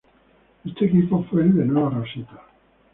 [0.65, 2.41] Este equipo fue el de Nueva Rosita.